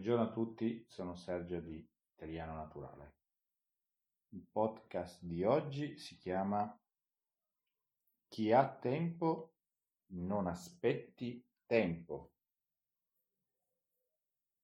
[0.00, 3.16] Buongiorno a tutti, sono Sergio di Italiano Naturale.
[4.30, 6.74] Il podcast di oggi si chiama
[8.26, 9.56] Chi ha tempo
[10.12, 12.32] non aspetti tempo.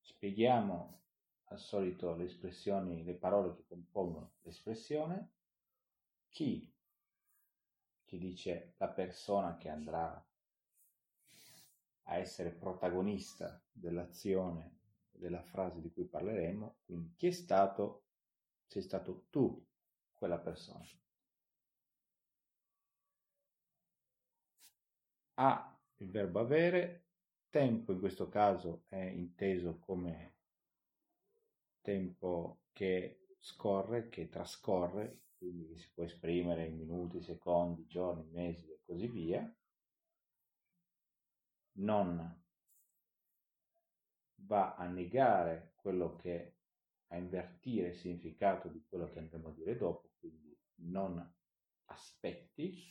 [0.00, 1.02] Spieghiamo
[1.48, 5.32] al solito le espressioni, le parole che compongono l'espressione.
[6.30, 6.74] Chi,
[8.06, 10.26] che dice la persona che andrà
[12.04, 14.75] a essere protagonista dell'azione
[15.18, 18.04] della frase di cui parleremo, quindi chi è stato,
[18.66, 19.64] sei stato tu
[20.12, 20.84] quella persona.
[25.38, 27.04] A, il verbo avere,
[27.50, 30.34] tempo in questo caso è inteso come
[31.80, 38.80] tempo che scorre, che trascorre, quindi si può esprimere in minuti, secondi, giorni, mesi e
[38.84, 39.54] così via.
[41.78, 42.44] Non
[44.42, 46.56] va a negare quello che
[47.08, 51.34] a invertire il significato di quello che andremo a dire dopo, quindi non
[51.86, 52.82] aspetti,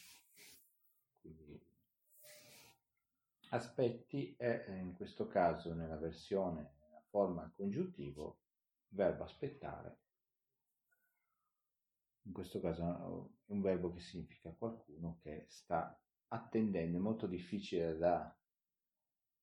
[1.20, 1.62] quindi
[3.50, 6.62] aspetti è in questo caso nella versione
[6.96, 8.40] a forma congiuntivo
[8.90, 10.00] verbo aspettare.
[12.24, 15.98] In questo caso è un verbo che significa qualcuno che sta
[16.30, 18.36] attendendo, è molto difficile da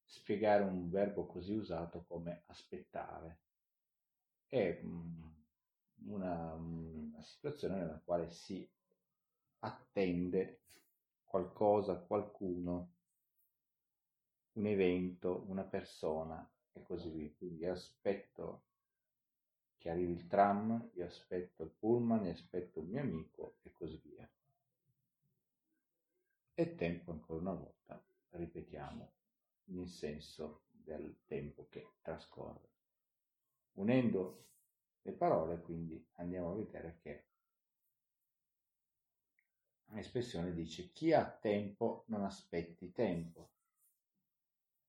[0.04, 3.38] spiegare un verbo così usato come aspettare.
[4.48, 5.22] È mm,
[6.06, 8.68] una, una situazione nella quale si
[9.60, 10.60] attende
[11.24, 12.90] qualcosa, qualcuno,
[14.52, 17.30] un evento, una persona e così via.
[17.38, 18.64] Quindi aspetto
[19.78, 24.00] che arrivi il tram, io aspetto il pullman, io aspetto il mio amico e così
[24.04, 24.28] via.
[26.54, 28.00] E tempo ancora una volta,
[28.30, 29.12] ripetiamo,
[29.66, 32.70] nel senso del tempo che trascorre.
[33.74, 34.46] Unendo
[35.02, 37.26] le parole, quindi andiamo a vedere che
[39.86, 43.50] l'espressione dice chi ha tempo non aspetti tempo.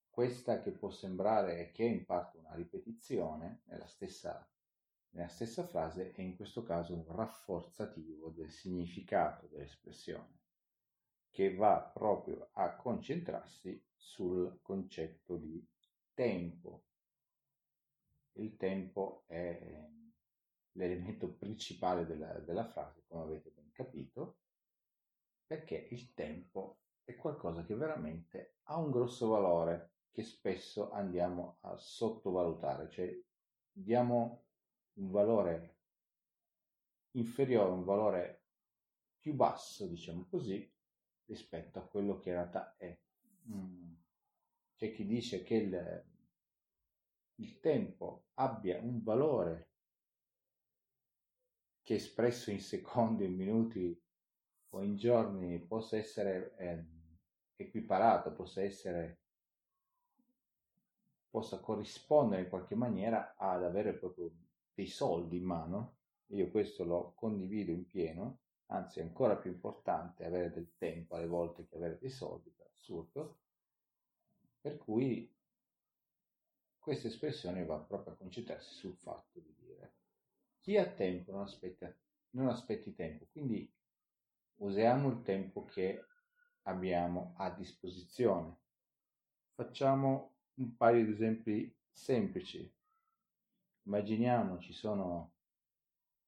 [0.09, 4.47] Questa che può sembrare che è in parte una ripetizione nella stessa,
[5.11, 10.42] nella stessa frase è in questo caso un rafforzativo del significato dell'espressione
[11.33, 15.67] che va proprio a concentrarsi sul concetto di
[16.13, 16.83] tempo.
[18.33, 19.89] Il tempo è
[20.73, 24.37] l'elemento principale della, della frase, come avete ben capito,
[25.47, 31.75] perché il tempo è qualcosa che veramente ha un grosso valore che spesso andiamo a
[31.75, 33.11] sottovalutare, cioè
[33.71, 34.43] diamo
[34.97, 35.77] un valore
[37.13, 38.43] inferiore, un valore
[39.17, 40.71] più basso, diciamo così,
[41.25, 42.97] rispetto a quello che in realtà è.
[43.49, 43.93] Mm.
[44.75, 46.05] C'è chi dice che il,
[47.35, 49.69] il tempo abbia un valore
[51.83, 54.01] che espresso in secondi, in minuti
[54.69, 56.85] o in giorni possa essere eh,
[57.55, 59.19] equiparato, possa essere
[61.33, 64.31] possa corrispondere in qualche maniera ad avere proprio
[64.71, 65.97] dei soldi in mano.
[66.27, 68.42] Io questo lo condivido in pieno
[68.73, 72.67] anzi è ancora più importante avere del tempo alle volte che avere dei soldi, per
[72.73, 73.39] assurdo,
[74.59, 75.31] per cui
[76.79, 79.93] questa espressione va proprio a concentrarsi sul fatto di dire
[80.59, 81.93] chi ha tempo non, aspetta,
[82.31, 83.69] non aspetti tempo, quindi
[84.55, 86.05] usiamo il tempo che
[86.63, 88.57] abbiamo a disposizione.
[89.53, 92.73] Facciamo un paio di esempi semplici.
[93.83, 95.33] Immaginiamo ci sono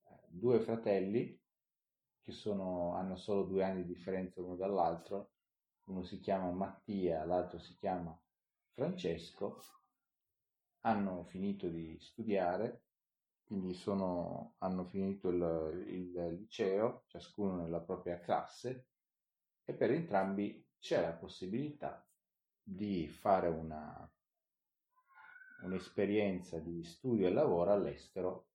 [0.03, 1.41] eh, due fratelli
[2.25, 5.33] che sono, hanno solo due anni di differenza l'uno dall'altro,
[5.85, 8.19] uno si chiama Mattia, l'altro si chiama
[8.71, 9.59] Francesco,
[10.81, 12.85] hanno finito di studiare,
[13.43, 18.87] quindi sono, hanno finito il, il liceo, ciascuno nella propria classe,
[19.63, 22.03] e per entrambi c'è la possibilità
[22.59, 24.11] di fare una,
[25.61, 28.47] un'esperienza di studio e lavoro all'estero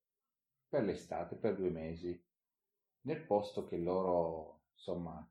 [0.67, 2.21] per l'estate, per due mesi
[3.01, 5.27] nel posto che loro insomma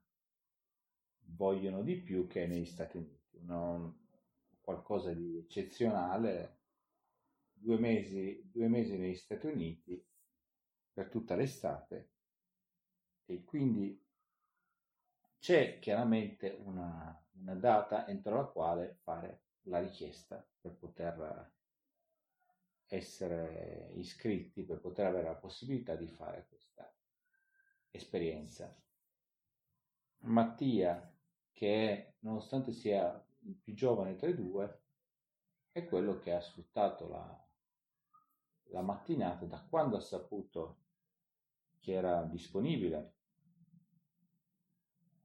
[1.36, 3.36] vogliono di più che negli Stati Uniti.
[3.42, 3.94] Una,
[4.60, 6.58] qualcosa di eccezionale,
[7.52, 10.04] due mesi, due mesi negli Stati Uniti
[10.92, 12.10] per tutta l'estate
[13.24, 14.00] e quindi
[15.38, 21.52] c'è chiaramente una, una data entro la quale fare la richiesta per poter
[22.86, 26.89] essere iscritti, per poter avere la possibilità di fare questa
[27.90, 28.74] esperienza.
[30.22, 31.12] Mattia,
[31.52, 34.82] che è, nonostante sia il più giovane tra i due,
[35.72, 37.48] è quello che ha sfruttato la,
[38.64, 40.78] la mattinata, da quando ha saputo
[41.78, 43.14] che era disponibile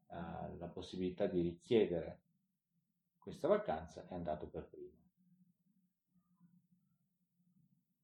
[0.08, 2.22] uh, la possibilità di richiedere
[3.20, 4.94] questa vacanza, è andato per primo.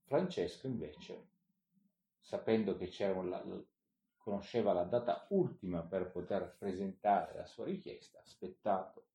[0.03, 1.29] Francesco invece,
[2.19, 2.91] sapendo che
[3.23, 3.43] la,
[4.21, 9.07] conosceva la data ultima per poter presentare la sua richiesta, ha aspettato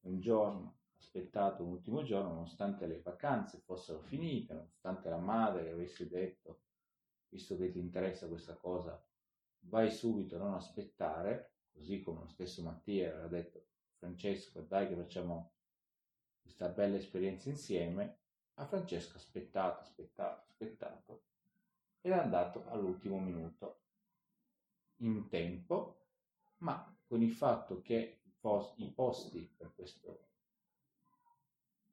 [0.00, 5.70] un giorno, ha aspettato un ultimo giorno, nonostante le vacanze fossero finite, nonostante la madre
[5.70, 6.60] avesse detto,
[7.28, 9.00] visto che ti interessa questa cosa,
[9.60, 13.66] vai subito, non aspettare, così come lo stesso Mattia aveva detto,
[13.98, 15.52] Francesco, dai che facciamo
[16.40, 18.18] questa bella esperienza insieme,
[18.54, 21.22] a Francesco ha aspettato, aspettato, aspettato
[22.00, 23.77] ed è andato all'ultimo minuto
[24.98, 26.06] in tempo,
[26.58, 28.20] ma con il fatto che
[28.76, 30.28] i posti per questo,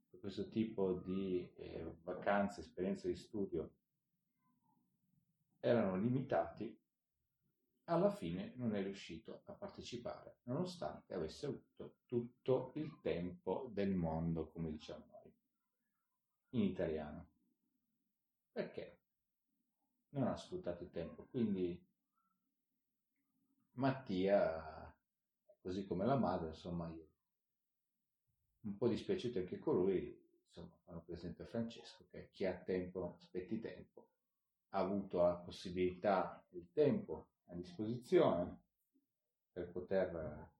[0.09, 3.73] per questo tipo di eh, vacanze, esperienze di studio
[5.59, 6.79] erano limitati,
[7.85, 14.49] alla fine non è riuscito a partecipare, nonostante avesse avuto tutto il tempo del mondo,
[14.51, 15.33] come diciamo noi,
[16.51, 17.29] in italiano.
[18.51, 19.01] Perché?
[20.09, 21.83] Non ha sfruttato il tempo, quindi
[23.75, 24.93] Mattia,
[25.61, 27.09] così come la madre, insomma, io.
[28.61, 33.59] Un po' dispiaciuto anche con lui, insomma, fanno presente Francesco che chi ha tempo, aspetti
[33.59, 34.07] tempo,
[34.69, 38.61] ha avuto la possibilità, il tempo a disposizione
[39.51, 40.53] per poter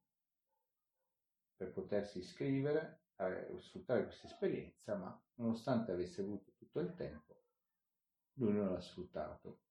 [1.55, 7.43] per potersi iscrivere, a sfruttare questa esperienza, ma nonostante avesse avuto tutto il tempo,
[8.33, 9.64] lui non l'ha sfruttato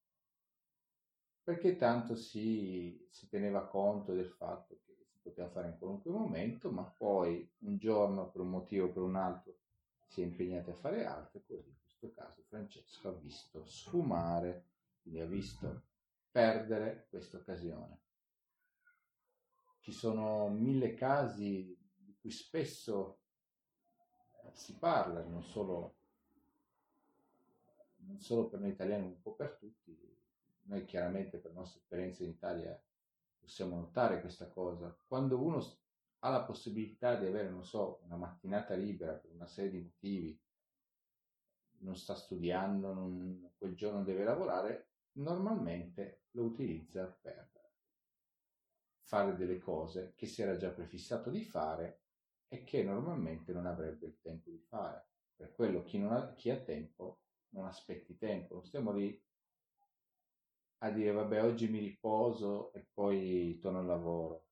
[1.45, 6.71] perché tanto si, si teneva conto del fatto che si poteva fare in qualunque momento,
[6.71, 9.59] ma poi un giorno per un motivo o per un altro
[10.07, 14.65] si è impegnati a fare altro, così in questo caso Francesco ha visto sfumare,
[15.03, 15.83] quindi ha visto
[16.31, 18.01] perdere questa occasione.
[19.81, 23.19] Ci sono mille casi di cui spesso
[24.43, 25.97] eh, si parla, non solo,
[27.97, 30.14] non solo per noi italiani, un po' per tutti,
[30.65, 32.81] noi chiaramente per nostra esperienza in Italia
[33.39, 34.97] possiamo notare questa cosa.
[35.07, 35.63] Quando uno
[36.21, 40.41] ha la possibilità di avere, non so, una mattinata libera per una serie di motivi,
[41.79, 47.53] non sta studiando, non, quel giorno deve lavorare, normalmente lo utilizza per
[49.03, 52.01] fare delle cose che si era già prefissato di fare
[52.49, 55.09] e che normalmente non avrebbe il tempo di fare.
[55.37, 57.21] Per quello chi, ha, chi ha tempo
[57.51, 59.23] non aspetti tempo, non stiamo lì
[60.85, 64.49] a dire vabbè oggi mi riposo e poi torno al lavoro.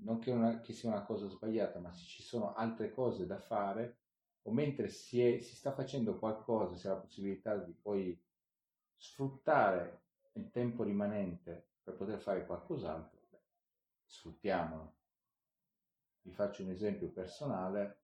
[0.00, 3.38] Non che, una, che sia una cosa sbagliata, ma se ci sono altre cose da
[3.38, 4.00] fare
[4.42, 8.22] o mentre si, è, si sta facendo qualcosa, si ha la possibilità di poi
[8.96, 10.02] sfruttare
[10.32, 13.42] il tempo rimanente per poter fare qualcos'altro, beh,
[14.04, 14.96] sfruttiamolo.
[16.22, 18.02] Vi faccio un esempio personale,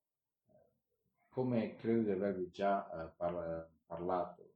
[1.29, 4.54] come credo di avervi già eh, parla, parlato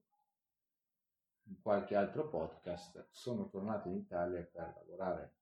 [1.48, 5.34] in qualche altro podcast, sono tornato in Italia per lavorare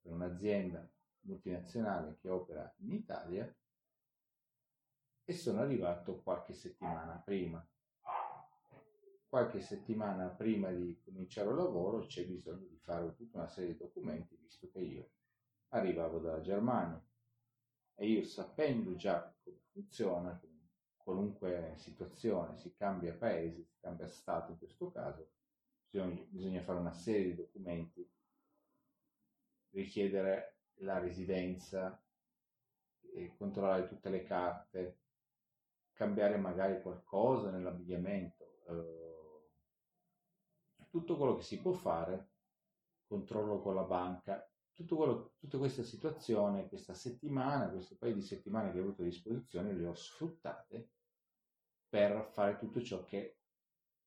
[0.00, 0.88] per un'azienda
[1.20, 3.54] multinazionale che opera in Italia
[5.24, 7.64] e sono arrivato qualche settimana prima.
[9.28, 13.78] Qualche settimana prima di cominciare il lavoro c'è bisogno di fare tutta una serie di
[13.78, 15.10] documenti, visto che io
[15.68, 17.02] arrivavo dalla Germania
[17.94, 20.38] e io sapendo già come funziona,
[21.02, 25.30] qualunque situazione, si cambia paese, si cambia stato in questo caso,
[25.88, 28.08] bisogna, bisogna fare una serie di documenti,
[29.70, 32.00] richiedere la residenza,
[33.36, 35.00] controllare tutte le carte,
[35.92, 39.02] cambiare magari qualcosa nell'abbigliamento, eh,
[40.88, 42.30] tutto quello che si può fare,
[43.06, 44.51] controllo con la banca,
[44.86, 49.74] quello, tutta questa situazione, questa settimana, questo paio di settimane che ho avuto a disposizione,
[49.74, 50.90] le ho sfruttate
[51.88, 53.38] per fare tutto ciò che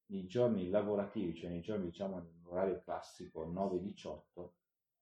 [0.08, 4.50] nei giorni lavorativi, cioè nei giorni diciamo nell'orario classico 9-18,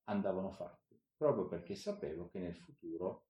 [0.04, 3.26] andavano fatti, proprio perché sapevo che nel futuro,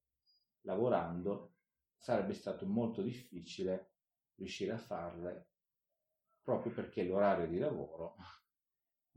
[0.63, 1.55] lavorando,
[1.97, 3.93] sarebbe stato molto difficile
[4.37, 5.49] riuscire a farle,
[6.43, 8.17] proprio perché l'orario di lavoro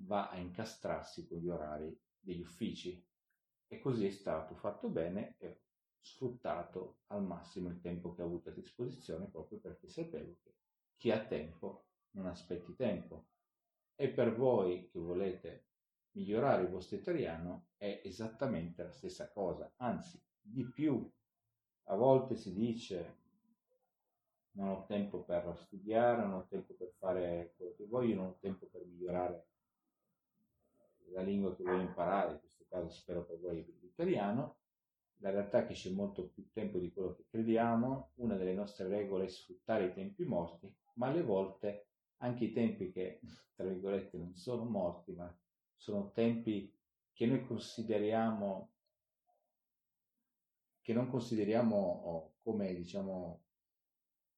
[0.01, 3.06] va a incastrarsi con gli orari degli uffici
[3.67, 5.57] e così è stato fatto bene e ho
[5.99, 10.55] sfruttato al massimo il tempo che ho avuto a disposizione proprio perché sapevo che
[10.95, 13.25] chi ha tempo non aspetti tempo.
[13.95, 15.65] E per voi che volete
[16.11, 21.09] migliorare il vostro italiano è esattamente la stessa cosa, anzi di più.
[21.89, 23.15] A volte si dice
[24.51, 28.37] non ho tempo per studiare, non ho tempo per fare quello che voglio, non ho
[28.39, 29.45] tempo per migliorare
[31.11, 34.57] la lingua che voglio imparare, questo caso spero per voi l'italiano.
[35.21, 38.87] La realtà è che c'è molto più tempo di quello che crediamo, una delle nostre
[38.87, 43.21] regole è sfruttare i tempi morti, ma alle volte anche i tempi che,
[43.55, 45.35] tra virgolette, non sono morti, ma
[45.75, 46.71] sono tempi
[47.13, 48.73] che noi consideriamo,
[50.81, 53.41] che non consideriamo oh, come, diciamo,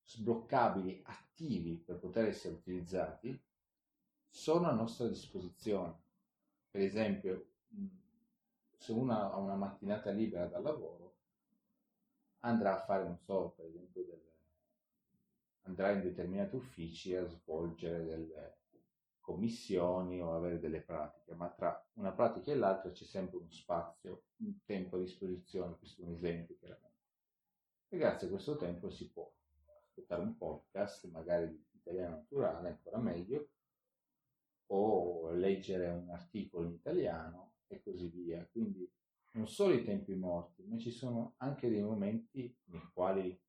[0.03, 3.38] sbloccabili, attivi per poter essere utilizzati,
[4.29, 6.07] sono a nostra disposizione.
[6.71, 7.50] Per esempio,
[8.79, 11.17] se uno ha una mattinata libera dal lavoro,
[12.39, 14.21] andrà a fare, non so, per esempio, del,
[15.63, 18.57] andrà in determinati uffici a svolgere delle
[19.19, 24.24] commissioni o avere delle pratiche, ma tra una pratica e l'altra c'è sempre uno spazio,
[24.38, 26.98] un tempo a disposizione, questo è un esempio chiaramente.
[27.89, 29.29] E grazie a questo tempo si può
[29.89, 33.50] ascoltare un podcast, magari di italiano naturale, ancora meglio,
[34.67, 38.45] o leggere un articolo in italiano e così via.
[38.51, 38.89] Quindi
[39.31, 43.39] non solo i tempi morti, ma ci sono anche dei momenti nei quali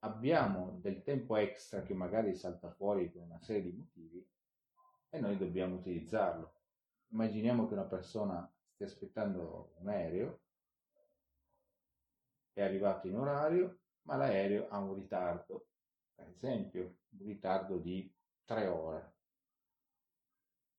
[0.00, 4.26] abbiamo del tempo extra che magari salta fuori per una serie di motivi
[5.08, 6.52] e noi dobbiamo utilizzarlo.
[7.08, 10.40] Immaginiamo che una persona stia aspettando un aereo,
[12.52, 15.68] è arrivato in orario, ma l'aereo ha un ritardo,
[16.14, 18.12] per esempio un ritardo di
[18.44, 19.13] tre ore.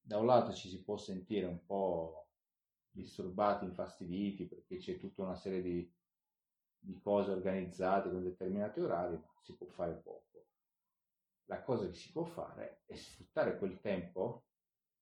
[0.08, 2.28] Da un lato ci si può sentire un po'
[2.92, 5.92] disturbati, infastiditi, perché c'è tutta una serie di,
[6.78, 10.46] di cose organizzate con determinati orari, ma si può fare poco.
[11.46, 14.46] La cosa che si può fare è sfruttare quel tempo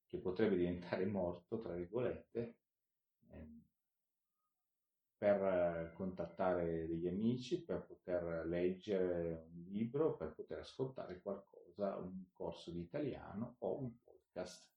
[0.06, 2.56] che potrebbe diventare morto, tra virgolette,
[3.28, 3.62] ehm,
[5.18, 12.24] per eh, contattare degli amici, per poter leggere un libro, per poter ascoltare qualcosa, un
[12.32, 14.72] corso di italiano o un podcast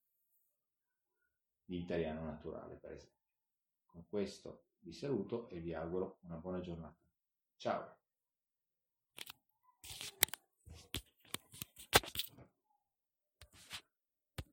[1.68, 3.26] di italiano naturale, per esempio.
[3.86, 6.98] Con questo vi saluto e vi auguro una buona giornata.
[7.58, 8.07] Ciao!